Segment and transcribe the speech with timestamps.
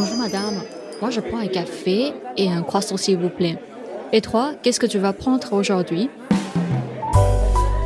[0.00, 0.54] Bonjour madame,
[1.00, 3.58] moi je prends un café et un croissant s'il vous plaît.
[4.12, 6.08] Et toi, qu'est-ce que tu vas prendre aujourd'hui？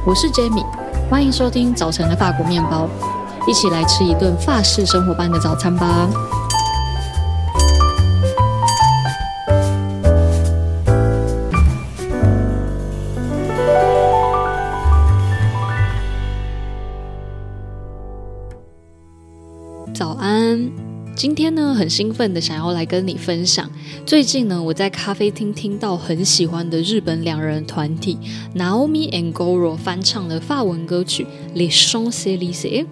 [0.07, 0.67] 我是 Jamie，
[1.09, 2.87] 欢迎收听早晨的法国面包，
[3.49, 6.07] 一起来吃一顿法式生活般的早餐吧。
[21.93, 23.71] 兴奋的想要来跟你分享，
[24.07, 28.17] 最近呢，我在咖啡厅听到很喜欢的日本两人团体
[28.57, 32.85] Naomi and Goro 翻唱的法文歌曲《Les Champs-Élysées》。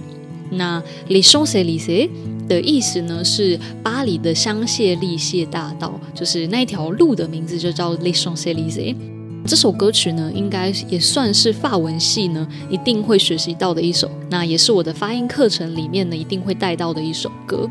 [0.50, 2.10] 那 Les Champs-Élysées
[2.46, 8.94] 的意思呢，是巴黎的香榭丽榭大道，就是那条路的名字就叫 Les Champs-Élysées。
[9.46, 17.66] 这首歌曲呢，应该也算是法文系呢一定会学习到的一首，那也是我的发音课程里面呢一定会带到的一首歌。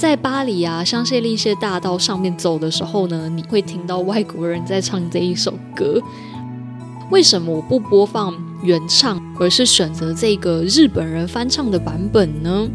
[0.00, 6.00] 在巴黎啊，香榭丽榭大道上面走的时候呢，你会听到外国人在唱这一首歌。
[7.10, 12.66] 为什么我不播放原唱，而是选择这个日本人翻唱的版本呢？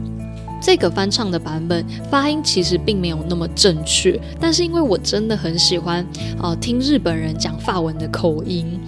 [0.62, 6.06] 这个翻唱的版本发音其实并没有那么正确，但是因为我真的很喜欢
[6.40, 8.80] 啊、听日本人讲法文的口音。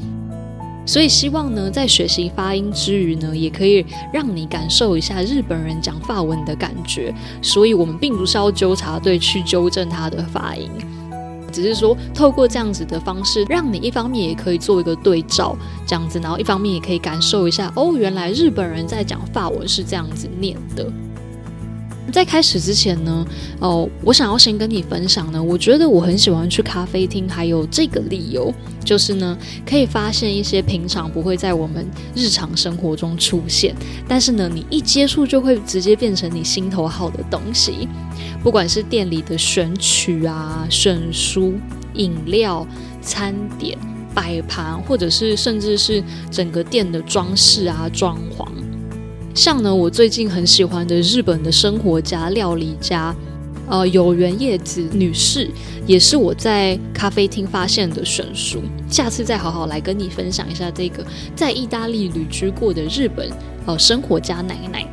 [0.87, 7.13] 所以希望呢，在学习发音之余呢，也可以让你感受一下日本人讲法文的感觉。
[7.41, 10.71] 所以我们并不是要纠察队去纠正他的发音，
[11.51, 20.89] 只是说透过这样子的方式，让你一方面也可以做一个对照，这样子，然后一方面也可以感受一下，哦，原来日本人在讲法文是这样子念的。
[22.11, 23.25] 在开始之前呢，
[23.59, 28.51] 哦，我想要先跟你分享呢，我觉得我很喜欢去咖啡厅，还有这个理由，
[28.83, 31.85] 就是呢，可以发现一些平常不会在我们
[32.15, 33.75] 日常生活中出现，
[34.07, 37.87] 但是呢，你一接触就会直接变成你心头好的东西，
[38.41, 41.53] 不管是店里的选曲啊、选书、
[41.93, 42.65] 饮料、
[43.01, 43.77] 餐点、
[44.15, 48.47] 摆盘，或者是甚至是整个店的装饰啊、装潢。
[49.37, 53.15] 像呢，我最近很喜欢的日本的生活家、料理家，
[53.69, 55.47] 呃，有原叶子女士，
[55.85, 58.63] 也是我在咖啡厅发现的选书。
[58.89, 61.05] 下次再好好来跟你分享一下这个
[61.35, 63.29] 在意大利旅居过的日本
[63.67, 64.83] 呃生活家奶奶。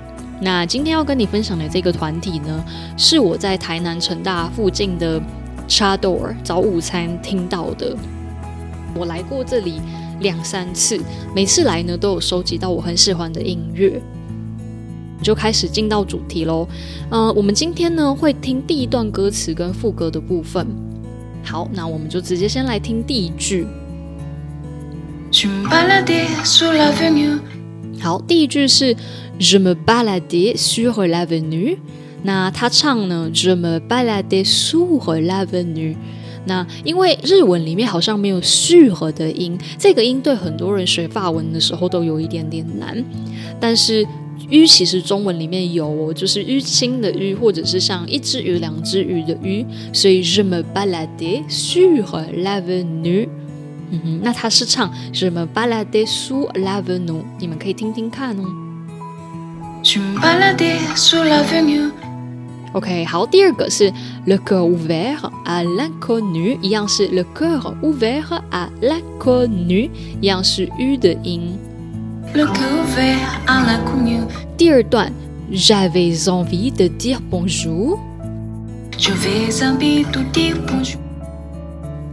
[0.42, 2.62] 那今天要跟你分享的这个团体呢，
[2.98, 5.18] 是我在台南城大附近的
[5.66, 7.96] Chador 早午餐听到的。
[8.94, 9.80] 我来过这里
[10.20, 11.00] 两三次，
[11.34, 13.98] 每次来呢都有收集到我很喜欢的音乐。
[15.24, 16.68] 就开始进到主题喽，
[17.08, 20.66] 呃，我们今天呢会听第一段歌词跟副歌的部分。
[21.42, 23.66] 好，那我们就直接先来听第一句。
[27.98, 28.94] 好，第一句是
[29.40, 31.78] Je me baladais sur l'avenue。
[32.22, 35.96] 那他唱呢 Je me baladais sur l'avenue。
[36.44, 43.02] 那因为日文里面好像没有 sur 的音，这个音对很多人学法文的时候都有一点点难，
[43.58, 44.06] 但是。
[44.50, 53.28] 鱼其实中文里面有哦，就是淤青的淤，或者是像一只鱼、两只鱼的鱼，所以 Je me baladais sur l'avenue。
[53.90, 58.44] 嗯哼，那他是唱 Je me baladais sur l'avenue，你们可以听听看哦。
[59.82, 61.90] Je me baladais sur l'avenue。
[62.72, 63.92] OK，好，第二个是
[64.26, 69.90] Le cœur ouvert à l'inconnu，一样是 Le cœur ouvert à l'inconnu，
[70.20, 71.56] 一样是 u 的音。
[74.56, 75.12] 第二段
[75.52, 77.98] ，J'avais envie de dire bonjour。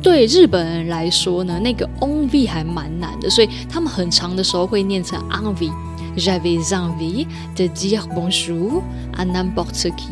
[0.01, 5.71] 对日本人来说呢，那个 envie 还蛮难的，所以他们很长的时候会念成 envie。
[6.17, 8.83] J'avais envie de dire bonjour
[9.15, 10.11] à n'importe qui。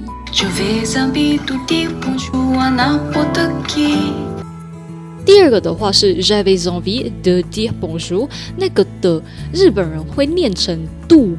[5.39, 8.27] 第二个的话是 J'avais envie de dire bonjour，
[8.57, 9.23] 那个的
[9.53, 10.77] 日本人会念成
[11.07, 11.37] do。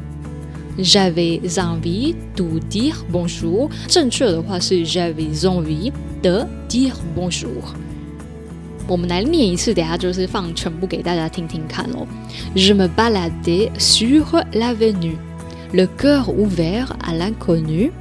[0.79, 5.91] J'avais envie de dire bonjour，正确的话是 J'avais envie
[6.23, 7.47] de dire bonjour。
[8.87, 12.07] 我们来念一次，等下就是放全部给大家听听看喽。
[12.55, 15.17] Je me baladais sur l'avenue,
[15.73, 17.91] le cœur ouvert à l'inconnu。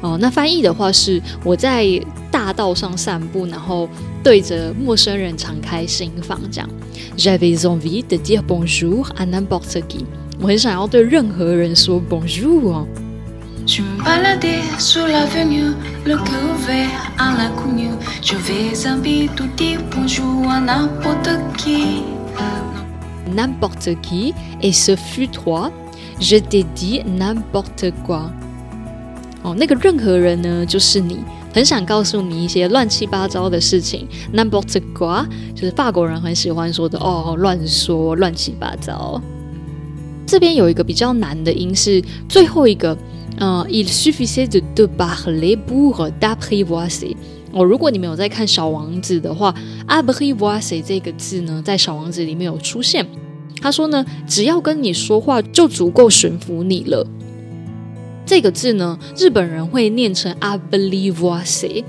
[0.00, 1.84] 哦，那翻译的话是我在
[2.37, 3.87] 大道上散步，然后
[4.23, 6.69] 对着陌生人敞开心房，这样。
[7.17, 10.05] J'avais envie de dire bonjour à n'importe qui。
[10.41, 12.87] 我很想要对任何人说 bonjour 哦。
[13.65, 15.73] Je me baladais sur l'avenue,
[16.05, 17.91] le cœur ouvert à l'inconnu.
[18.21, 22.03] J'avais envie de dire bonjour à n'importe qui.
[23.33, 25.71] N'importe qui, et ce fut toi.
[26.19, 28.31] Je t'ai dit n'importe quoi.
[29.43, 31.19] 哦，那个任何人呢，就是你。
[31.52, 34.06] 很想告诉你一些乱七八糟的事情。
[34.32, 39.20] Number two，就是法国人很喜欢说的哦，乱说，乱七八糟。
[40.26, 42.96] 这边有一个比较难的音是最后一个，
[43.38, 47.16] 嗯，il suffisait de parler pour t'apprivoiser。
[47.52, 49.54] 哦，如果你们有在看《小王子》的话
[49.86, 53.06] a b r i v o i s e 这个字呢，在《小王子》里面有出现。
[53.60, 57.06] 他说呢，只要跟你说话，就足够驯服你了。
[58.28, 61.82] 这个字呢，日本人会念成 apprivoiser，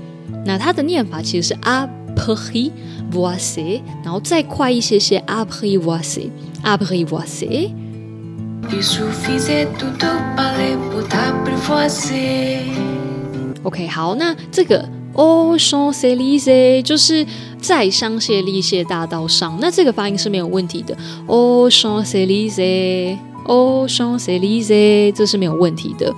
[0.46, 7.68] 那它的念法其实是 apprivoiser，然后再快一些些 apprivoiser，apprivoiser。
[13.62, 17.26] OK，好，那这个 aux Champs-Élysées 就是
[17.60, 20.96] 在香榭丽榭大道上，那这个发音是没有问题的。
[21.26, 26.10] aux Champs-Élysées，aux Champs-Élysées，这是没有问题的。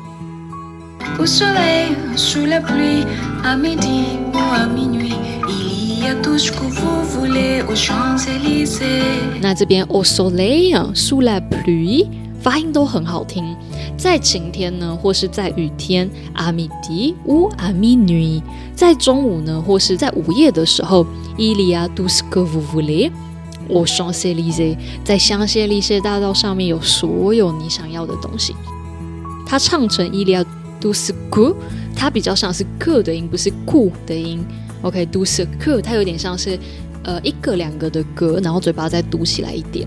[9.40, 12.06] 那这边 au soleil，sous la pluie。
[12.42, 13.56] 发音都很好听，
[13.96, 18.42] 在晴天呢，或是在雨天，à midi ou à minuit，
[18.74, 21.06] 在中午呢，或是在午夜的时候
[21.38, 23.12] ，il y a tout ce que vous voulez
[23.68, 28.56] au Champs-Élysées，在香榭丽舍大道上面有所有你想要的东西。
[29.46, 30.44] 它唱成 il y a
[30.90, 31.54] ce que，
[31.94, 34.42] 它比较像是 que 的音，不是 coup 的音。
[34.80, 36.58] OK，tout ce que，它有点像是
[37.04, 39.86] 呃一个两个的格，然后嘴巴再嘟起来一点。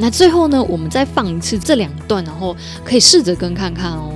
[0.00, 4.14] 那最后呢，我们再放一次这两段，然后可以试着跟看看哦。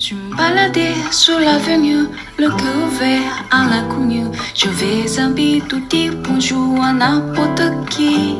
[0.00, 2.06] Je me baladais sur l'avenue,
[2.38, 4.26] le cœur ouvert à l'inconnu.
[4.54, 8.36] Je vais habituer dire bonjour à n'importe qui.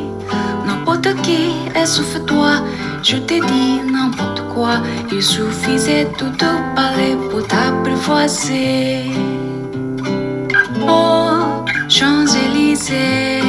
[0.64, 2.62] N'importe qui, essouffle-toi,
[3.02, 4.75] je t'ai dit n'importe quoi.
[5.10, 9.11] Il suffisait de te parler pour t'apprivoiser.
[10.88, 13.43] Oh, Champs-Élysées.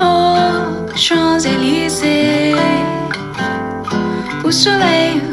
[0.00, 2.54] Oh, Champs-Élysées.
[4.44, 5.29] Au soleil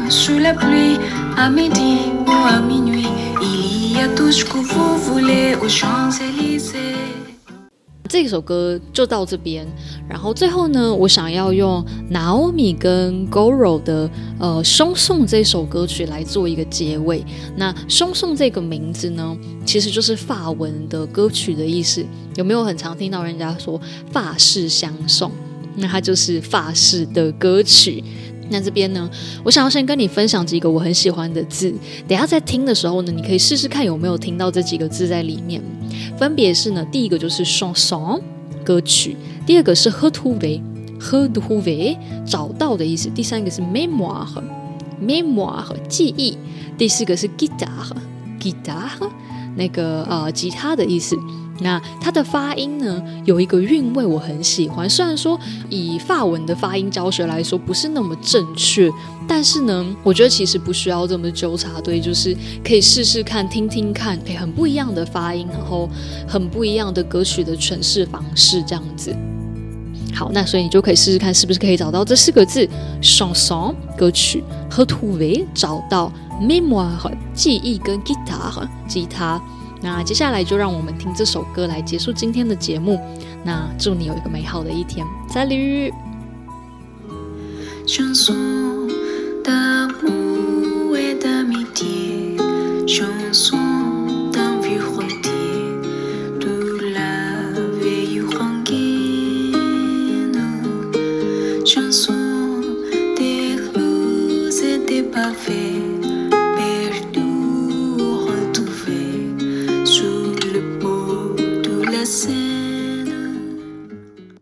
[8.08, 9.66] 这首歌就到这边，
[10.08, 17.22] 然后最后呢，我想要用 Naomi 跟 Goro 的呃《凶颂》这首歌曲来做一个结尾。
[17.56, 22.02] 那《凶颂》这个名字呢，其实就是法文的歌曲的意思。
[22.36, 23.78] 有没有很常听到人家说
[24.10, 25.30] 法式相送？
[25.74, 28.02] 那它就是法式的歌曲。
[28.50, 29.08] 那这边呢，
[29.44, 31.72] 我想要先跟你分享几个我很喜欢的字。
[32.06, 35.62] 等下在听的时候呢，你可以试试看有没有听到这几个字在里面。
[36.16, 38.20] 分别是呢，第一个就是 chanson
[38.64, 39.16] 歌曲，
[39.46, 41.96] 第二个是 retrouver，retrouver
[42.26, 44.26] 找到的意思，第三个是 memoire
[45.00, 46.36] memoire 记忆，
[46.76, 47.68] 第四个是 guitar
[48.40, 48.88] guitar
[49.56, 51.16] 那个呃吉他的意思。
[51.60, 54.88] 那它的发音呢，有一个韵味，我很喜欢。
[54.88, 55.38] 虽然说
[55.68, 58.90] 以法文的发音教学来说不是那么正确，
[59.26, 65.88] 但是呢，我觉得其实不需要这么纠察队，就是可以试试看，听听看，诶，很不一样的发音，然后
[66.26, 69.14] 很不一样的歌曲的诠释方式，这样子。
[70.14, 72.68] 好，那所以你就可以试试看，是不是可以找到这四个字
[73.02, 76.88] ：chanson 歌曲和土味找到 “memoir”
[77.34, 79.40] 记忆跟 Guitar 吉他。
[79.80, 83.00] 那接下来就让我们听这首歌来结束今天的节目。
[83.44, 85.92] 那祝你有一个美好的一天，Salut。